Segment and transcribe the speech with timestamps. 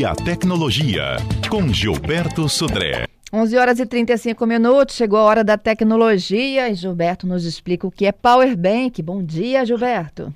[0.00, 1.18] e a tecnologia,
[1.50, 3.04] com Gilberto Sudré.
[3.30, 7.90] 11 horas e 35 minutos, chegou a hora da tecnologia e Gilberto nos explica o
[7.90, 9.02] que é Power Bank.
[9.02, 10.34] Bom dia, Gilberto.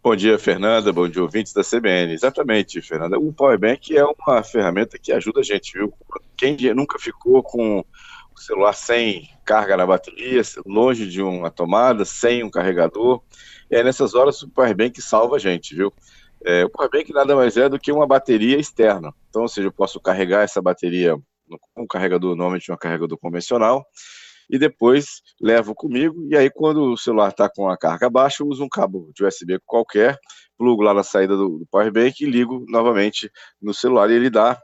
[0.00, 0.92] Bom dia, Fernanda.
[0.92, 2.12] Bom dia, ouvintes da CBN.
[2.12, 3.18] Exatamente, Fernanda.
[3.18, 5.92] O Power Bank é uma ferramenta que ajuda a gente, viu?
[6.36, 12.44] Quem nunca ficou com o celular sem carga na bateria, longe de uma tomada, sem
[12.44, 13.20] um carregador,
[13.68, 15.92] é nessas horas o Power Bank salva a gente, viu?
[16.44, 19.12] É, o Power Bank nada mais é do que uma bateria externa.
[19.28, 21.16] Então, ou seja, eu posso carregar essa bateria
[21.74, 23.84] com um carregador, normalmente um carregador convencional,
[24.50, 28.48] e depois levo comigo, e aí quando o celular está com a carga baixa, eu
[28.48, 30.18] uso um cabo de USB qualquer,
[30.56, 33.30] plugo lá na saída do, do Power Bank e ligo novamente
[33.60, 34.58] no celular, e ele dá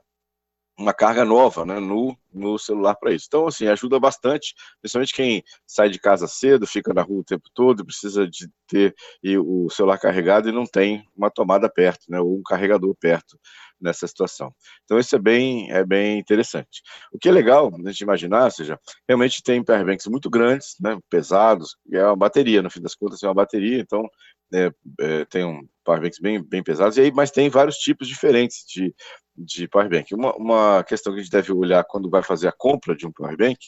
[0.78, 3.26] uma carga nova né, no, no celular para isso.
[3.28, 7.48] Então, assim, ajuda bastante, principalmente quem sai de casa cedo, fica na rua o tempo
[7.54, 8.94] todo, precisa de ter
[9.38, 13.38] o celular carregado e não tem uma tomada perto, né, ou um carregador perto
[13.80, 14.52] nessa situação.
[14.84, 16.82] Então, isso é bem, é bem interessante.
[17.12, 20.98] O que é legal a gente imaginar, ou seja, realmente tem powerbanks muito grandes, né,
[21.08, 24.08] pesados, e é uma bateria, no fim das contas, é uma bateria, então
[24.52, 28.64] é, é, tem um powerbanks bem, bem pesados, e aí, mas tem vários tipos diferentes
[28.66, 28.94] de,
[29.36, 30.14] de powerbank.
[30.14, 33.12] Uma, uma questão que a gente deve olhar quando vai fazer a compra de um
[33.12, 33.58] powerbank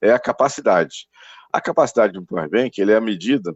[0.00, 1.06] é a capacidade.
[1.52, 3.54] A capacidade de um powerbank ele é a medida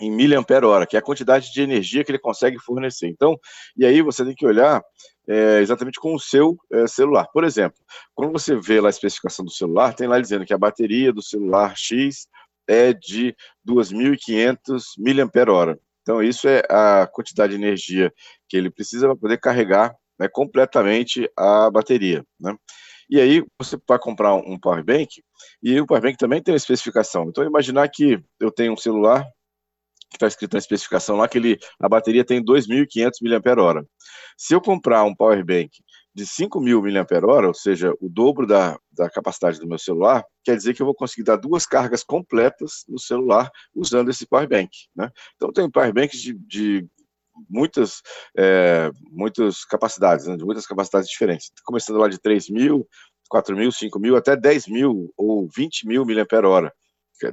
[0.00, 3.08] em miliampere hora, que é a quantidade de energia que ele consegue fornecer.
[3.08, 3.38] Então,
[3.76, 4.82] e aí você tem que olhar
[5.26, 7.26] é, exatamente com o seu é, celular.
[7.32, 7.78] Por exemplo,
[8.14, 11.22] quando você vê lá a especificação do celular, tem lá dizendo que a bateria do
[11.22, 12.28] celular X
[12.68, 13.34] é de
[13.66, 15.78] 2.500 mAh.
[16.06, 18.14] Então, isso é a quantidade de energia
[18.48, 22.24] que ele precisa para poder carregar né, completamente a bateria.
[22.38, 22.56] Né?
[23.10, 25.20] E aí, você vai comprar um power bank,
[25.60, 27.24] e o power bank também tem uma especificação.
[27.28, 29.24] Então, imaginar que eu tenho um celular
[30.08, 33.82] que está escrito na especificação lá que ele, a bateria tem 2.500 mAh.
[34.36, 35.70] Se eu comprar um power bank
[36.16, 40.72] de 5.000 mAh, ou seja, o dobro da, da capacidade do meu celular, quer dizer
[40.72, 44.70] que eu vou conseguir dar duas cargas completas no celular usando esse power bank.
[44.96, 45.10] Né?
[45.34, 46.88] Então, tem power banks de, de
[47.50, 48.00] muitas,
[48.34, 50.38] é, muitas capacidades, né?
[50.38, 52.88] de muitas capacidades diferentes, começando lá de 3.000, mil,
[53.28, 56.72] 4 mil, 5 mil, até 10 mil ou 20 mil mAh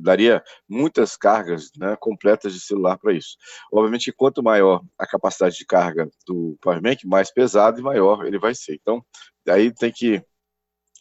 [0.01, 3.37] daria muitas cargas né, completas de celular para isso.
[3.71, 8.55] Obviamente, quanto maior a capacidade de carga do powerbank, mais pesado e maior ele vai
[8.55, 8.75] ser.
[8.75, 9.03] Então,
[9.47, 10.23] aí tem que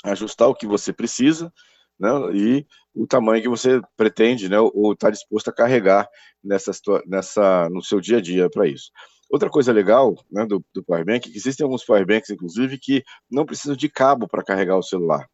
[0.04, 1.52] ajustar o que você precisa
[1.98, 6.08] né, e o tamanho que você pretende né, ou está disposto a carregar
[6.42, 6.72] nessa,
[7.06, 8.90] nessa, no seu dia a dia para isso.
[9.30, 13.46] Outra coisa legal né, do, do powerbank é que existem alguns powerbanks, inclusive, que não
[13.46, 15.26] precisam de cabo para carregar o celular.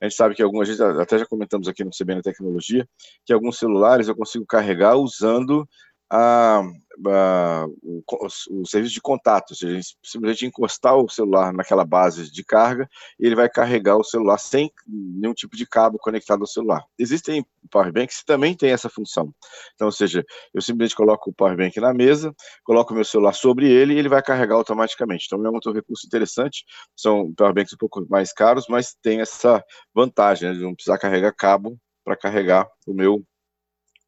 [0.00, 2.86] A gente sabe que algumas vezes, até já comentamos aqui no CBN Tecnologia,
[3.24, 5.68] que alguns celulares eu consigo carregar usando
[6.14, 6.62] a,
[7.06, 8.02] a, o,
[8.50, 12.86] o, serviço de contato, ou seja, simplesmente encostar o celular naquela base de carga
[13.18, 16.84] e ele vai carregar o celular sem nenhum tipo de cabo conectado ao celular.
[16.98, 19.32] Existem powerbanks que também têm essa função.
[19.74, 20.22] Então, ou seja,
[20.52, 24.10] eu simplesmente coloco o powerbank na mesa, coloco o meu celular sobre ele e ele
[24.10, 25.24] vai carregar automaticamente.
[25.26, 26.62] Então, é um outro recurso interessante.
[26.94, 29.64] São powerbanks um pouco mais caros, mas tem essa
[29.94, 33.24] vantagem né, de não precisar carregar cabo para carregar o meu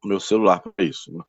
[0.05, 1.11] o meu celular para isso.
[1.11, 1.23] Né?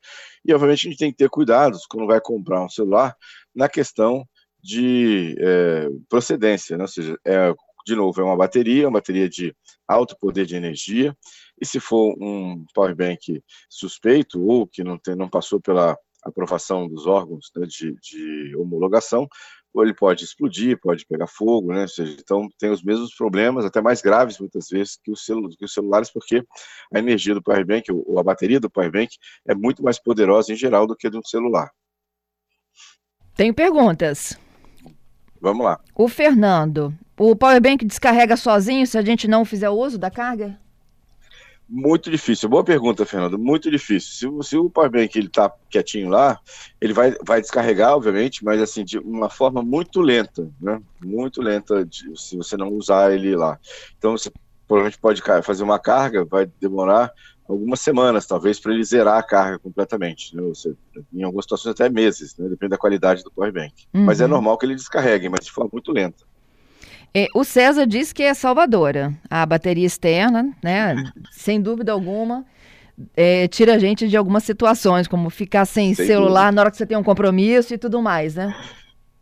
[0.45, 3.17] E, obviamente, a gente tem que ter cuidados quando vai comprar um celular
[3.55, 4.27] na questão
[4.63, 6.85] de é, procedência, né?
[6.85, 7.55] ou seja, é,
[7.87, 9.55] de novo, é uma bateria, uma bateria de
[9.87, 11.17] alto poder de energia,
[11.61, 16.89] e se for um power bank suspeito ou que não, tem, não passou pela aprovação
[16.89, 19.29] dos órgãos né, de, de homologação,
[19.77, 21.87] ou ele pode explodir, pode pegar fogo, né?
[21.87, 25.67] Seja, então tem os mesmos problemas, até mais graves muitas vezes que os, celu que
[25.67, 26.43] os celulares, porque
[26.95, 29.11] a energia do powerbank, ou a bateria do powerbank,
[29.47, 31.71] é muito mais poderosa em geral do que de um celular.
[33.35, 34.39] Tenho perguntas.
[35.39, 35.79] Vamos lá.
[35.95, 40.59] O Fernando, o powerbank descarrega sozinho se a gente não fizer uso da carga?
[41.69, 42.49] Muito difícil.
[42.49, 43.39] Boa pergunta, Fernando.
[43.39, 44.41] Muito difícil.
[44.43, 46.39] Se, se o powerbank ele tá quietinho lá,
[46.81, 50.81] ele vai, vai descarregar, obviamente, mas assim de uma forma muito lenta, né?
[51.05, 53.59] Muito lenta de, se você não usar ele lá.
[53.99, 54.31] Então você
[54.69, 57.13] provavelmente pode fazer uma carga, vai demorar
[57.49, 60.37] algumas semanas, talvez, para ele zerar a carga completamente.
[60.37, 60.43] Né?
[60.43, 60.75] Você,
[61.13, 62.49] em algumas situações até meses, né?
[62.49, 63.73] depende da qualidade do powerbank.
[63.95, 64.05] Uhum.
[64.05, 66.25] Mas é normal que ele descarregue, mas de forma muito lenta.
[67.19, 69.19] É, o César diz que é salvadora.
[69.31, 71.11] A bateria externa, né?
[71.33, 72.45] sem dúvida alguma,
[73.17, 76.53] é, tira a gente de algumas situações, como ficar sem, sem celular dúvida.
[76.53, 78.55] na hora que você tem um compromisso e tudo mais, né?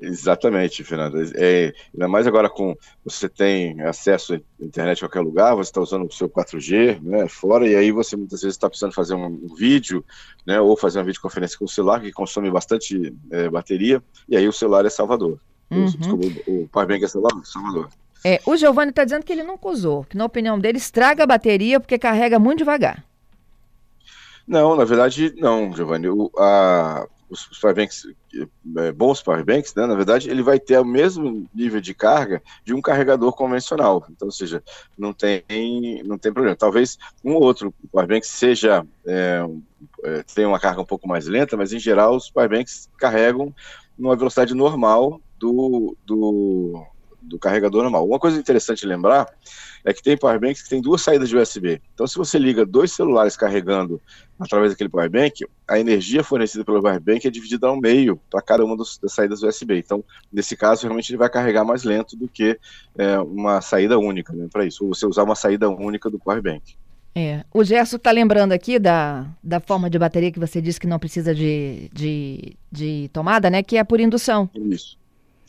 [0.00, 1.22] Exatamente, Fernanda.
[1.36, 5.80] É, ainda mais agora com você tem acesso à internet em qualquer lugar, você está
[5.80, 9.26] usando o seu 4G, né, fora, e aí você muitas vezes está precisando fazer um,
[9.26, 10.04] um, vídeo,
[10.44, 14.48] né, ou fazer uma videoconferência com o celular, que consome bastante é, bateria, e aí
[14.48, 15.38] o celular é salvador.
[15.70, 15.84] Uhum.
[15.86, 17.88] Desculpa, o Powerbank é Salvador.
[18.24, 21.26] É, o Giovanni está dizendo que ele nunca usou, que na opinião dele estraga a
[21.26, 23.04] bateria porque carrega muito devagar.
[24.46, 26.08] Não, na verdade, não, Giovanni.
[26.08, 28.06] O, a, os, os powerbanks,
[28.78, 32.72] é, bons powerbanks, né, na verdade, ele vai ter o mesmo nível de carga de
[32.72, 34.06] um carregador convencional.
[34.10, 34.62] Então, ou seja,
[34.96, 35.42] não tem,
[36.04, 36.56] não tem problema.
[36.56, 39.46] Talvez um ou outro powerbank seja, é,
[40.02, 43.54] é, tenha uma carga um pouco mais lenta, mas em geral os powerbanks carregam
[43.98, 46.86] numa velocidade normal do, do,
[47.20, 48.06] do carregador normal.
[48.06, 49.26] Uma coisa interessante lembrar
[49.84, 51.80] é que tem powerbanks que tem duas saídas de USB.
[51.92, 54.00] Então, se você liga dois celulares carregando
[54.38, 58.76] através daquele powerbank, a energia fornecida pelo powerbank é dividida ao meio para cada uma
[58.76, 59.78] das saídas USB.
[59.78, 60.02] Então,
[60.32, 62.58] nesse caso, realmente ele vai carregar mais lento do que
[62.96, 66.76] é, uma saída única né, para isso, ou você usar uma saída única do powerbank.
[67.16, 67.44] É.
[67.54, 70.98] O Gerson está lembrando aqui da, da forma de bateria que você disse que não
[70.98, 73.62] precisa de, de, de tomada, né?
[73.62, 74.50] Que é por indução.
[74.52, 74.98] Isso.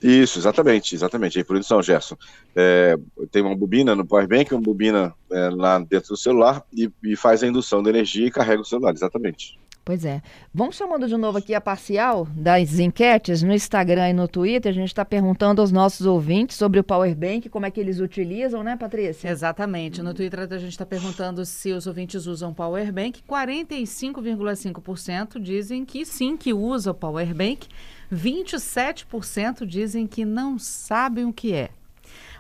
[0.06, 1.40] Isso, exatamente, exatamente.
[1.40, 2.16] Aí por indução, Gerson.
[2.56, 2.96] É,
[3.32, 7.42] tem uma bobina no powerbank, uma bobina é, lá dentro do celular e, e, faz
[7.42, 9.58] a indução de energia e carrega o celular, exatamente.
[9.84, 10.22] Pois é.
[10.54, 14.72] Vamos chamando de novo aqui a parcial das enquetes no Instagram e no Twitter.
[14.72, 18.62] A gente está perguntando aos nossos ouvintes sobre o Powerbank, como é que eles utilizam,
[18.64, 19.30] né, Patrícia?
[19.30, 20.04] Exatamente.
[20.04, 23.24] No Twitter a gente está perguntando se os ouvintes usam Powerbank.
[23.28, 27.68] 45,5% dizem que sim, que usam o Powerbank.
[28.14, 31.70] 27% dizem que não sabem o que é.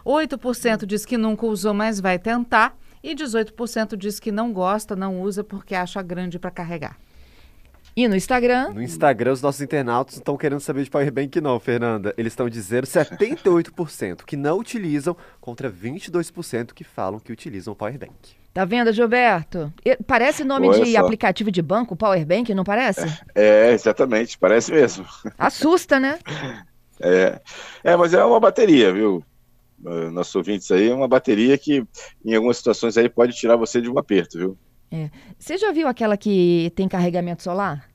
[0.05, 2.77] 8% diz que nunca usou, mas vai tentar.
[3.03, 6.97] E 18% diz que não gosta, não usa porque acha grande para carregar.
[7.95, 8.73] E no Instagram?
[8.73, 12.13] No Instagram, os nossos internautas não estão querendo saber de Powerbank, não, Fernanda.
[12.17, 18.35] Eles estão dizendo 78% que não utilizam, contra 22% que falam que utilizam o Powerbank.
[18.53, 19.71] Tá vendo, Gilberto?
[20.05, 20.99] Parece nome Olha de só.
[20.99, 23.05] aplicativo de banco, Powerbank, não parece?
[23.33, 25.05] É, é, exatamente, parece mesmo.
[25.37, 26.19] Assusta, né?
[26.97, 27.41] É,
[27.83, 29.21] é mas é uma bateria, viu?
[30.13, 31.85] Nossos ouvintes aí, é uma bateria que
[32.23, 34.57] em algumas situações aí pode tirar você de um aperto, viu?
[34.91, 35.09] É.
[35.37, 37.89] Você já viu aquela que tem carregamento solar?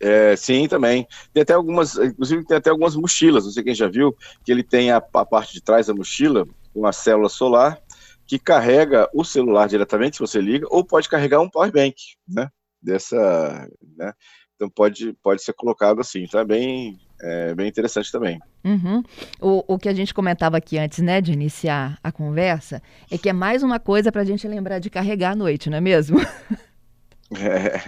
[0.00, 1.06] É, sim, também.
[1.32, 4.62] Tem até algumas, inclusive tem até algumas mochilas, não sei quem já viu, que ele
[4.62, 7.78] tem a, a parte de trás da mochila, uma célula solar,
[8.26, 11.96] que carrega o celular diretamente, se você liga, ou pode carregar um power bank,
[12.26, 12.48] né?
[12.82, 14.12] Dessa, né?
[14.56, 18.40] Então pode, pode ser colocado assim, é bem, é bem interessante também.
[18.64, 19.02] Uhum.
[19.40, 23.28] O, o que a gente comentava aqui antes, né, de iniciar a conversa, é que
[23.28, 26.18] é mais uma coisa para a gente lembrar de carregar à noite, não é mesmo?
[27.32, 27.80] É,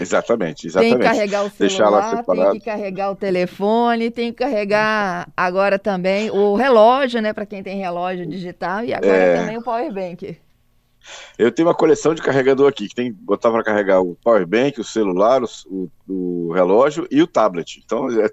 [0.00, 0.92] exatamente, exatamente.
[0.92, 6.30] Tem que carregar o celular, tem que carregar o telefone, tem que carregar agora também
[6.30, 9.36] o relógio, né, para quem tem relógio digital, e agora é...
[9.40, 10.38] também o power bank.
[11.38, 14.80] Eu tenho uma coleção de carregador aqui, que tem botar para carregar o power bank,
[14.80, 17.82] o celular, o, o relógio e o tablet.
[17.84, 18.30] Então, é,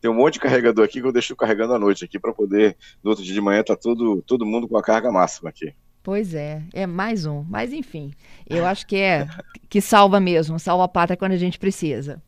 [0.00, 2.76] tem um monte de carregador aqui que eu deixo carregando à noite aqui para poder,
[3.02, 5.74] no outro dia de manhã, tá todo, todo mundo com a carga máxima aqui.
[6.02, 7.44] Pois é, é mais um.
[7.48, 8.12] Mas enfim,
[8.48, 9.28] eu acho que é
[9.68, 12.22] que salva mesmo, salva a pátria quando a gente precisa.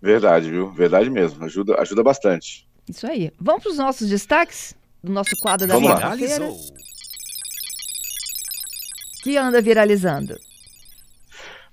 [0.00, 0.70] Verdade, viu?
[0.70, 1.44] Verdade mesmo.
[1.44, 2.68] Ajuda, ajuda bastante.
[2.88, 3.32] Isso aí.
[3.38, 6.50] Vamos para os nossos destaques do nosso quadro da quarta-feira
[9.28, 10.34] que anda viralizando?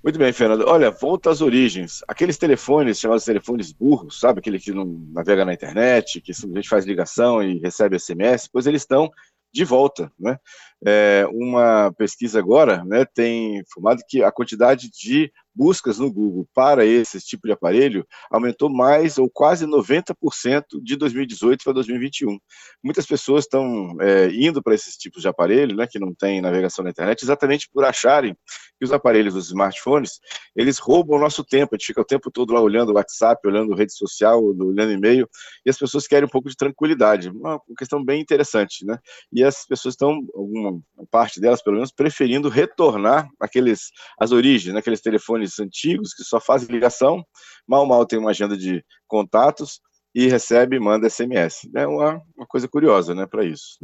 [0.04, 0.66] Muito bem, Fernando.
[0.68, 2.04] Olha, volta às origens.
[2.06, 4.40] Aqueles telefones chamados telefones burros, sabe?
[4.40, 8.82] Aquele que não navega na internet, que gente faz ligação e recebe SMS, pois eles
[8.82, 9.10] estão
[9.50, 10.38] de volta, né?
[10.86, 16.84] É, uma pesquisa agora, né, tem informado que a quantidade de buscas no Google para
[16.84, 22.38] esse tipo de aparelho aumentou mais ou quase 90% de 2018 para 2021.
[22.84, 26.84] Muitas pessoas estão é, indo para esses tipos de aparelho, né, que não tem navegação
[26.84, 28.36] na internet, exatamente por acharem
[28.78, 30.20] que os aparelhos, os smartphones,
[30.54, 31.74] eles roubam o nosso tempo.
[31.74, 35.26] A gente fica o tempo todo lá olhando o WhatsApp, olhando rede social, olhando e-mail,
[35.64, 37.30] e as pessoas querem um pouco de tranquilidade.
[37.30, 38.98] Uma questão bem interessante, né?
[39.32, 40.78] E as pessoas estão, alguma
[41.10, 46.40] parte delas pelo menos, preferindo retornar aqueles, as origens, né, aqueles telefones antigos que só
[46.40, 47.24] fazem ligação,
[47.66, 49.80] mal mal tem uma agenda de contatos
[50.14, 51.68] e recebe e manda SMS.
[51.74, 53.78] É uma, uma coisa curiosa, né, para isso.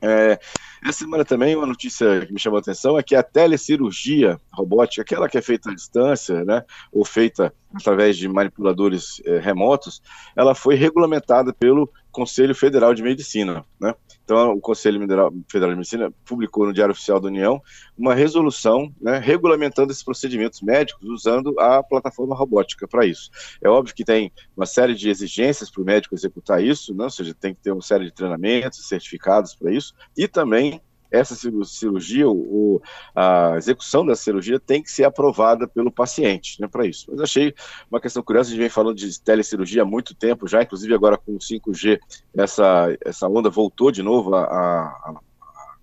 [0.00, 0.38] É,
[0.84, 5.02] essa semana também uma notícia que me chamou a atenção é que a telecirurgia robótica,
[5.02, 10.02] aquela que é feita à distância, né, ou feita através de manipuladores é, remotos,
[10.36, 13.94] ela foi regulamentada pelo Conselho Federal de Medicina, né?
[14.24, 17.62] Então, o Conselho Federal de Medicina publicou no Diário Oficial da União
[17.96, 23.30] uma resolução né, regulamentando esses procedimentos médicos usando a plataforma robótica para isso.
[23.62, 27.10] É óbvio que tem uma série de exigências para o médico executar isso, né, ou
[27.10, 30.78] seja, tem que ter uma série de treinamentos, certificados para isso, e também
[31.10, 32.80] essa cirurgia, o,
[33.14, 37.06] a execução da cirurgia tem que ser aprovada pelo paciente, né, para isso.
[37.10, 37.54] Mas achei
[37.90, 41.16] uma questão curiosa, a gente vem falando de telecirurgia há muito tempo já, inclusive agora
[41.16, 41.98] com o 5G,
[42.36, 45.20] essa, essa onda voltou de novo a, a,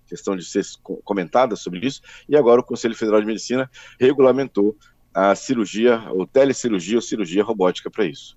[0.06, 0.62] questão de ser
[1.04, 3.68] comentada sobre isso, e agora o Conselho Federal de Medicina
[3.98, 4.76] regulamentou
[5.12, 8.36] a cirurgia, ou telecirurgia ou cirurgia robótica para isso.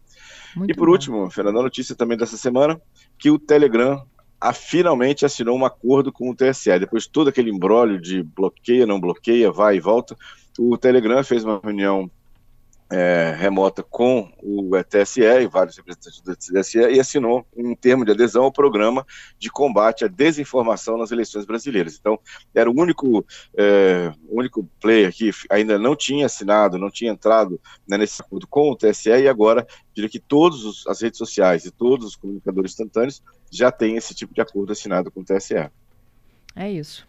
[0.56, 0.94] Muito e por bom.
[0.94, 2.82] último, Fernanda, a notícia também dessa semana,
[3.18, 4.04] que o Telegram
[4.40, 6.80] a, finalmente assinou um acordo com o TSE.
[6.80, 10.16] Depois de todo aquele embrólio de bloqueia, não bloqueia, vai e volta,
[10.58, 12.10] o Telegram fez uma reunião
[12.92, 18.12] é, remota com o TSE e vários representantes do TSE e assinou um termo de
[18.12, 19.06] adesão ao programa
[19.38, 21.98] de combate à desinformação nas eleições brasileiras.
[22.00, 22.20] Então,
[22.54, 23.24] era o único,
[23.56, 28.72] é, único player que ainda não tinha assinado, não tinha entrado né, nesse acordo com
[28.72, 33.22] o TSE e agora diria que todas as redes sociais e todos os comunicadores instantâneos
[33.52, 35.70] já têm esse tipo de acordo assinado com o TSE.
[36.56, 37.08] É isso.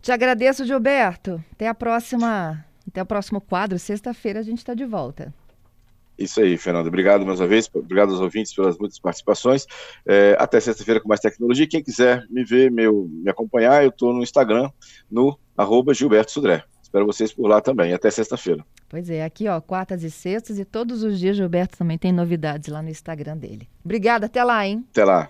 [0.00, 1.42] Te agradeço, Gilberto.
[1.52, 5.32] Até a próxima até o próximo quadro, sexta-feira a gente está de volta.
[6.18, 6.88] Isso aí, Fernando.
[6.88, 9.66] Obrigado mais uma vez, obrigado aos ouvintes pelas muitas participações.
[10.06, 11.66] É, até sexta-feira com mais tecnologia.
[11.66, 14.70] Quem quiser me ver, meu, me acompanhar, eu estou no Instagram,
[15.10, 16.62] no arroba Gilberto Sudré.
[16.82, 17.94] Espero vocês por lá também.
[17.94, 18.64] Até sexta-feira.
[18.88, 22.68] Pois é, aqui ó, quartas e sextas e todos os dias Gilberto também tem novidades
[22.68, 23.68] lá no Instagram dele.
[23.84, 24.84] Obrigada, até lá, hein?
[24.90, 25.28] Até lá.